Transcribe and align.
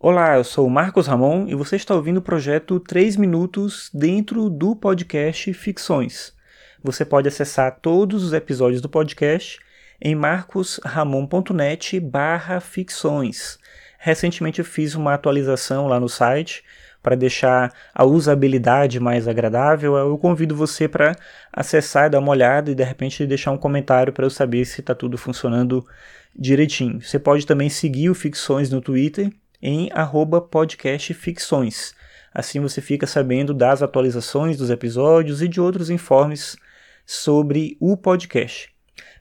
Olá, 0.00 0.36
eu 0.36 0.44
sou 0.44 0.64
o 0.64 0.70
Marcos 0.70 1.08
Ramon 1.08 1.48
e 1.48 1.56
você 1.56 1.74
está 1.74 1.92
ouvindo 1.92 2.18
o 2.18 2.22
projeto 2.22 2.78
3 2.78 3.16
Minutos 3.16 3.90
dentro 3.92 4.48
do 4.48 4.76
podcast 4.76 5.52
Ficções. 5.52 6.32
Você 6.80 7.04
pode 7.04 7.26
acessar 7.26 7.80
todos 7.82 8.22
os 8.22 8.32
episódios 8.32 8.80
do 8.80 8.88
podcast 8.88 9.58
em 10.00 10.14
marcosramon.net 10.14 11.98
barra 11.98 12.60
ficções. 12.60 13.58
Recentemente 13.98 14.60
eu 14.60 14.64
fiz 14.64 14.94
uma 14.94 15.14
atualização 15.14 15.88
lá 15.88 15.98
no 15.98 16.08
site 16.08 16.62
para 17.02 17.16
deixar 17.16 17.74
a 17.92 18.04
usabilidade 18.04 19.00
mais 19.00 19.26
agradável. 19.26 19.96
Eu 19.96 20.16
convido 20.16 20.54
você 20.54 20.86
para 20.86 21.16
acessar, 21.52 22.08
dar 22.08 22.20
uma 22.20 22.30
olhada 22.30 22.70
e 22.70 22.74
de 22.76 22.84
repente 22.84 23.26
deixar 23.26 23.50
um 23.50 23.58
comentário 23.58 24.12
para 24.12 24.24
eu 24.24 24.30
saber 24.30 24.64
se 24.64 24.80
está 24.80 24.94
tudo 24.94 25.18
funcionando 25.18 25.84
direitinho. 26.38 27.02
Você 27.02 27.18
pode 27.18 27.44
também 27.44 27.68
seguir 27.68 28.10
o 28.10 28.14
Ficções 28.14 28.70
no 28.70 28.80
Twitter 28.80 29.32
em 29.62 29.88
podcastficções. 30.50 31.92
Assim 32.32 32.60
você 32.60 32.80
fica 32.80 33.06
sabendo 33.06 33.52
das 33.52 33.82
atualizações 33.82 34.56
dos 34.56 34.70
episódios 34.70 35.42
e 35.42 35.48
de 35.48 35.60
outros 35.60 35.90
informes 35.90 36.56
sobre 37.04 37.76
o 37.80 37.96
podcast. 37.96 38.70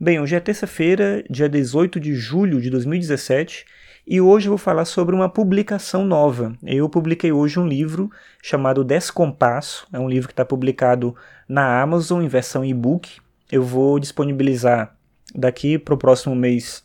Bem, 0.00 0.20
hoje 0.20 0.34
é 0.34 0.40
terça-feira, 0.40 1.24
dia 1.28 1.48
18 1.48 2.00
de 2.00 2.14
julho 2.14 2.60
de 2.60 2.70
2017, 2.70 3.64
e 4.06 4.20
hoje 4.20 4.48
eu 4.48 4.50
vou 4.50 4.58
falar 4.58 4.84
sobre 4.84 5.14
uma 5.14 5.28
publicação 5.28 6.04
nova. 6.04 6.56
Eu 6.62 6.88
publiquei 6.88 7.30
hoje 7.30 7.60
um 7.60 7.66
livro 7.66 8.10
chamado 8.42 8.82
Descompasso, 8.82 9.86
é 9.92 9.98
um 9.98 10.08
livro 10.08 10.28
que 10.28 10.32
está 10.32 10.44
publicado 10.44 11.14
na 11.48 11.80
Amazon 11.80 12.22
em 12.22 12.28
versão 12.28 12.64
e-book. 12.64 13.20
Eu 13.50 13.62
vou 13.62 13.98
disponibilizar 13.98 14.96
daqui 15.34 15.78
para 15.78 15.94
o 15.94 15.98
próximo 15.98 16.34
mês 16.34 16.84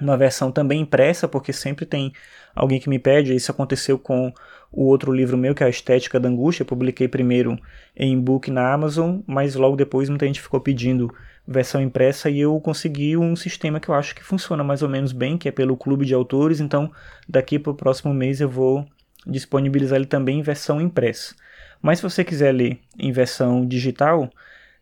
uma 0.00 0.16
versão 0.16 0.50
também 0.50 0.80
impressa, 0.80 1.28
porque 1.28 1.52
sempre 1.52 1.84
tem 1.84 2.12
alguém 2.54 2.80
que 2.80 2.88
me 2.88 2.98
pede. 2.98 3.34
Isso 3.34 3.50
aconteceu 3.50 3.98
com 3.98 4.32
o 4.72 4.84
outro 4.84 5.12
livro 5.12 5.36
meu, 5.36 5.54
que 5.54 5.62
é 5.62 5.66
A 5.66 5.70
Estética 5.70 6.20
da 6.20 6.28
Angústia. 6.28 6.62
Eu 6.62 6.66
publiquei 6.66 7.08
primeiro 7.08 7.58
em 7.96 8.14
e-book 8.14 8.50
na 8.50 8.72
Amazon, 8.72 9.20
mas 9.26 9.54
logo 9.54 9.76
depois 9.76 10.08
muita 10.08 10.26
gente 10.26 10.40
ficou 10.40 10.60
pedindo 10.60 11.12
versão 11.46 11.80
impressa 11.80 12.30
e 12.30 12.40
eu 12.40 12.58
consegui 12.60 13.16
um 13.16 13.34
sistema 13.34 13.80
que 13.80 13.88
eu 13.88 13.94
acho 13.94 14.14
que 14.14 14.22
funciona 14.22 14.62
mais 14.62 14.82
ou 14.82 14.88
menos 14.88 15.12
bem, 15.12 15.36
que 15.36 15.48
é 15.48 15.52
pelo 15.52 15.76
clube 15.76 16.06
de 16.06 16.14
autores. 16.14 16.60
Então, 16.60 16.90
daqui 17.28 17.58
para 17.58 17.72
o 17.72 17.74
próximo 17.74 18.14
mês 18.14 18.40
eu 18.40 18.48
vou 18.48 18.86
disponibilizar 19.26 19.96
ele 19.96 20.06
também 20.06 20.38
em 20.38 20.42
versão 20.42 20.80
impressa. 20.80 21.34
Mas 21.82 21.98
se 21.98 22.02
você 22.02 22.22
quiser 22.22 22.52
ler 22.52 22.78
em 22.98 23.10
versão 23.10 23.66
digital, 23.66 24.30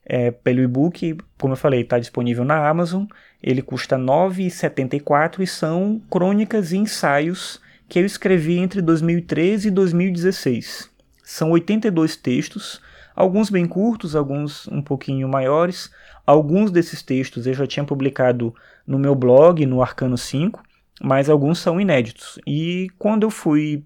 é, 0.09 0.31
pelo 0.31 0.63
e-book, 0.63 1.19
como 1.39 1.53
eu 1.53 1.57
falei, 1.57 1.83
está 1.83 1.99
disponível 1.99 2.45
na 2.45 2.67
Amazon. 2.67 3.05
Ele 3.43 3.61
custa 3.61 3.97
R$ 3.97 4.03
9,74 4.03 5.41
e 5.41 5.47
são 5.47 6.01
crônicas 6.11 6.73
e 6.73 6.79
ensaios 6.79 7.61
que 7.87 7.99
eu 7.99 8.07
escrevi 8.07 8.59
entre 8.59 8.81
2013 8.81 9.69
e 9.69 9.71
2016. 9.71 10.91
São 11.23 11.51
82 11.51 12.17
textos, 12.17 12.81
alguns 13.15 13.51
bem 13.51 13.67
curtos, 13.67 14.17
alguns 14.17 14.67
um 14.69 14.81
pouquinho 14.81 15.29
maiores. 15.29 15.91
Alguns 16.27 16.71
desses 16.71 17.03
textos 17.03 17.47
eu 17.47 17.55
já 17.55 17.67
tinha 17.67 17.85
publicado 17.85 18.55
no 18.87 18.99
meu 18.99 19.15
blog, 19.15 19.65
no 19.67 19.83
Arcano 19.83 20.17
5, 20.17 20.63
mas 21.03 21.29
alguns 21.29 21.59
são 21.59 21.81
inéditos. 21.81 22.39
E 22.47 22.89
quando 22.99 23.25
eu 23.25 23.31
fui 23.31 23.85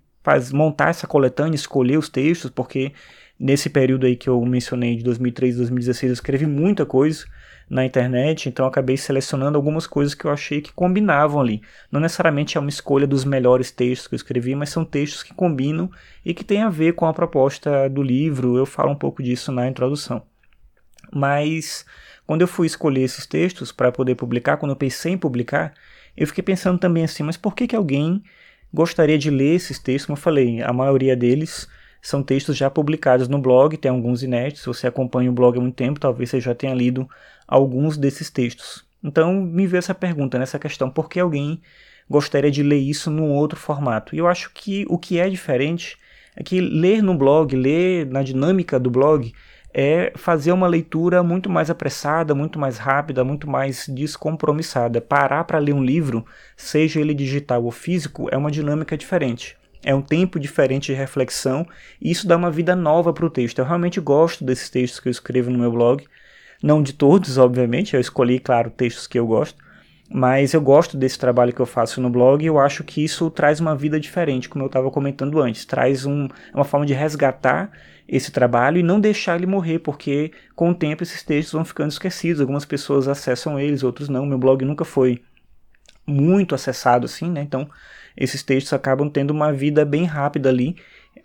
montar 0.53 0.91
essa 0.91 1.07
coletânea, 1.07 1.57
escolher 1.57 1.99
os 1.99 2.09
textos, 2.09 2.51
porque 2.51 2.93
Nesse 3.43 3.69
período 3.69 4.07
aí 4.07 4.15
que 4.15 4.29
eu 4.29 4.41
mencionei, 4.47 4.95
de 4.95 5.03
2003 5.03 5.57
e 5.57 5.59
2016, 5.59 6.11
eu 6.11 6.15
escrevi 6.15 6.47
muita 6.47 6.87
coisa 6.87 7.25
na 7.69 7.85
internet, 7.85 8.49
então 8.49 8.65
acabei 8.67 8.97
selecionando 8.97 9.59
algumas 9.59 9.85
coisas 9.85 10.15
que 10.15 10.25
eu 10.25 10.31
achei 10.31 10.61
que 10.61 10.73
combinavam 10.73 11.41
ali. 11.41 11.61
Não 11.91 12.01
necessariamente 12.01 12.57
é 12.57 12.61
uma 12.61 12.71
escolha 12.71 13.05
dos 13.05 13.25
melhores 13.25 13.73
textos 13.73 14.07
que 14.07 14.15
eu 14.15 14.17
escrevi, 14.17 14.55
mas 14.55 14.69
são 14.69 14.85
textos 14.85 15.25
que 15.25 15.35
combinam 15.35 15.91
e 16.25 16.33
que 16.33 16.45
têm 16.45 16.63
a 16.63 16.69
ver 16.69 16.93
com 16.93 17.05
a 17.05 17.13
proposta 17.13 17.91
do 17.91 18.01
livro. 18.01 18.57
Eu 18.57 18.65
falo 18.65 18.93
um 18.93 18.97
pouco 18.97 19.21
disso 19.21 19.51
na 19.51 19.67
introdução. 19.67 20.23
Mas 21.13 21.85
quando 22.25 22.43
eu 22.43 22.49
fui 22.49 22.69
escolher 22.69 23.03
esses 23.03 23.27
textos 23.27 23.73
para 23.73 23.91
poder 23.91 24.15
publicar, 24.15 24.57
quando 24.57 24.71
eu 24.71 24.77
pensei 24.77 25.15
em 25.15 25.19
publicar, 25.19 25.75
eu 26.17 26.29
fiquei 26.29 26.45
pensando 26.45 26.79
também 26.79 27.03
assim, 27.03 27.25
mas 27.25 27.37
por 27.37 27.57
que, 27.57 27.67
que 27.67 27.75
alguém 27.75 28.23
gostaria 28.73 29.19
de 29.19 29.31
ler 29.31 29.57
esses 29.57 29.81
textos? 29.81 30.07
Como 30.07 30.17
eu 30.17 30.23
falei, 30.23 30.63
a 30.63 30.73
maioria 30.73 31.17
deles 31.17 31.69
são 32.03 32.21
textos 32.21 32.57
já 32.57 32.69
publicados 32.69 33.29
no 33.29 33.39
blog, 33.39 33.77
tem 33.77 33.93
alguns 33.93 34.25
inéditos. 34.25 34.63
Se 34.63 34.67
você 34.67 34.89
acompanha 34.89 35.31
o 35.31 35.33
blog 35.33 35.57
há 35.57 35.61
muito 35.61 35.77
tempo, 35.77 36.01
talvez 36.01 36.29
você 36.31 36.41
já 36.41 36.53
tenha 36.53 36.75
lido 36.75 37.09
alguns 37.47 37.97
desses 37.97 38.29
textos. 38.29 38.85
Então 39.03 39.33
me 39.33 39.69
veio 39.69 39.79
essa 39.79 39.95
pergunta, 39.95 40.37
nessa 40.37 40.59
questão, 40.59 40.91
por 40.91 41.09
que 41.09 41.21
alguém 41.21 41.63
gostaria 42.11 42.51
de 42.51 42.63
ler 42.63 42.79
isso 42.79 43.09
num 43.09 43.31
outro 43.31 43.59
formato? 43.59 44.17
E 44.17 44.19
eu 44.19 44.27
acho 44.27 44.51
que 44.53 44.85
o 44.89 44.99
que 44.99 45.21
é 45.21 45.31
diferente 45.31 45.97
é 46.35 46.43
que 46.43 46.61
ler 46.61 47.03
no 47.03 47.17
blog, 47.17 47.55
ler 47.55 48.05
na 48.07 48.23
dinâmica 48.23 48.81
do 48.81 48.91
blog, 48.91 49.33
é 49.73 50.13
fazer 50.17 50.51
uma 50.51 50.67
leitura 50.67 51.23
muito 51.23 51.49
mais 51.49 51.71
apressada, 51.71 52.35
muito 52.35 52.59
mais 52.59 52.79
rápida, 52.79 53.23
muito 53.23 53.49
mais 53.49 53.87
descompromissada. 53.87 55.01
Parar 55.01 55.45
para 55.45 55.59
ler 55.59 55.73
um 55.73 55.85
livro, 55.85 56.27
seja 56.57 57.01
ele 57.01 57.15
digital 57.15 57.65
ou 57.65 57.71
físico, 57.71 58.29
é 58.31 58.37
uma 58.37 58.51
dinâmica 58.51 58.97
diferente 58.97 59.57
é 59.85 59.95
um 59.95 60.03
tempo 60.03 60.39
diferente 60.39 60.87
de 60.87 60.99
reflexão 60.99 61.67
e 62.01 62.11
isso 62.11 62.27
dá 62.27 62.37
uma 62.37 62.51
vida 62.51 62.77
nova 62.77 63.13
para 63.13 63.27
o 63.27 63.31
texto. 63.31 63.59
Eu 63.59 63.65
realmente 63.65 64.01
gosto 64.01 64.45
desses 64.45 64.71
textos 64.71 65.01
que 65.01 65.09
eu 65.09 65.11
escrevo 65.11 65.51
no 65.51 65.59
meu 65.59 65.73
blog, 65.73 66.05
não 66.63 66.83
de 66.83 66.93
todos, 66.93 67.39
obviamente, 67.39 67.95
eu 67.95 68.01
escolhi, 68.01 68.39
claro, 68.39 68.71
textos 68.71 69.07
que 69.07 69.19
eu 69.19 69.27
gosto, 69.27 69.59
mas 70.09 70.53
eu 70.55 70.61
gosto 70.61 70.97
desse 70.97 71.19
trabalho 71.19 71.53
que 71.53 71.61
eu 71.61 71.67
faço 71.67 72.01
no 72.01 72.11
blog 72.11 72.43
e 72.43 72.47
eu 72.47 72.59
acho 72.59 72.85
que 72.85 73.03
isso 73.03 73.31
traz 73.31 73.59
uma 73.61 73.75
vida 73.75 73.99
diferente, 73.99 74.49
como 74.49 74.63
eu 74.63 74.67
estava 74.67 74.91
comentando 74.91 75.41
antes, 75.41 75.65
traz 75.65 76.05
um, 76.05 76.29
uma 76.55 76.65
forma 76.65 76.87
de 76.87 76.93
resgatar 76.93 77.73
esse 78.07 78.31
trabalho 78.31 78.79
e 78.79 78.83
não 78.83 79.01
deixar 79.01 79.37
ele 79.37 79.47
morrer, 79.47 79.79
porque 79.79 80.31
com 80.55 80.71
o 80.71 80.75
tempo 80.75 81.03
esses 81.03 81.23
textos 81.23 81.53
vão 81.53 81.65
ficando 81.65 81.91
esquecidos, 81.91 82.41
algumas 82.41 82.65
pessoas 82.65 83.09
acessam 83.09 83.59
eles, 83.59 83.83
outros 83.83 84.09
não, 84.09 84.27
meu 84.27 84.39
blog 84.39 84.65
nunca 84.65 84.85
foi 84.85 85.23
muito 86.07 86.55
acessado 86.55 87.07
assim, 87.07 87.31
né, 87.31 87.43
então 87.43 87.69
esses 88.17 88.43
textos 88.43 88.73
acabam 88.73 89.09
tendo 89.09 89.31
uma 89.31 89.53
vida 89.53 89.85
bem 89.85 90.05
rápida 90.05 90.49
ali, 90.49 90.77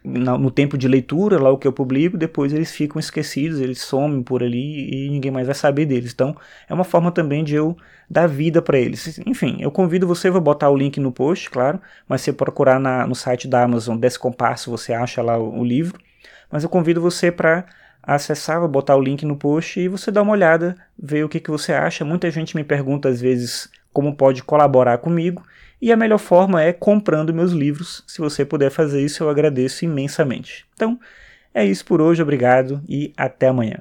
no 0.03 0.51
tempo 0.51 0.77
de 0.77 0.87
leitura, 0.87 1.39
lá 1.39 1.49
o 1.49 1.57
que 1.57 1.67
eu 1.67 1.73
publico, 1.73 2.17
depois 2.17 2.53
eles 2.53 2.71
ficam 2.71 2.99
esquecidos, 2.99 3.59
eles 3.59 3.81
somem 3.81 4.21
por 4.21 4.43
ali 4.43 4.89
e 4.89 5.09
ninguém 5.09 5.31
mais 5.31 5.47
vai 5.47 5.55
saber 5.55 5.85
deles. 5.85 6.13
Então, 6.13 6.35
é 6.67 6.73
uma 6.73 6.83
forma 6.83 7.11
também 7.11 7.43
de 7.43 7.55
eu 7.55 7.75
dar 8.09 8.27
vida 8.27 8.61
para 8.61 8.77
eles. 8.77 9.19
Enfim, 9.25 9.57
eu 9.59 9.71
convido 9.71 10.07
você, 10.07 10.29
vou 10.29 10.41
botar 10.41 10.69
o 10.69 10.77
link 10.77 10.99
no 10.99 11.11
post, 11.11 11.49
claro, 11.49 11.79
mas 12.07 12.21
se 12.21 12.31
procurar 12.31 12.79
na, 12.79 13.05
no 13.05 13.15
site 13.15 13.47
da 13.47 13.63
Amazon 13.63 13.97
Descompasso, 13.97 14.71
você 14.71 14.93
acha 14.93 15.21
lá 15.21 15.37
o, 15.37 15.59
o 15.59 15.63
livro. 15.63 15.99
Mas 16.51 16.63
eu 16.63 16.69
convido 16.69 17.01
você 17.01 17.31
para 17.31 17.65
acessar, 18.01 18.59
vou 18.59 18.69
botar 18.69 18.95
o 18.95 19.01
link 19.01 19.25
no 19.25 19.35
post 19.35 19.79
e 19.79 19.87
você 19.89 20.11
dá 20.11 20.21
uma 20.21 20.31
olhada, 20.31 20.75
ver 20.97 21.25
o 21.25 21.29
que, 21.29 21.39
que 21.39 21.51
você 21.51 21.73
acha. 21.73 22.05
Muita 22.05 22.31
gente 22.31 22.55
me 22.55 22.63
pergunta 22.63 23.09
às 23.09 23.19
vezes 23.19 23.69
como 23.97 24.16
pode 24.16 24.44
colaborar 24.44 25.00
comigo. 25.00 25.44
E 25.81 25.91
a 25.91 25.97
melhor 25.97 26.19
forma 26.19 26.62
é 26.62 26.72
comprando 26.72 27.34
meus 27.34 27.52
livros. 27.52 28.03
Se 28.06 28.19
você 28.19 28.46
puder 28.46 28.69
fazer 28.69 29.03
isso, 29.03 29.24
eu 29.24 29.30
agradeço 29.30 29.85
imensamente. 29.85 30.68
Então, 30.75 31.00
é 31.52 31.66
isso 31.66 31.84
por 31.84 32.00
hoje, 32.00 32.22
obrigado 32.22 32.80
e 32.88 33.12
até 33.18 33.47
amanhã. 33.47 33.80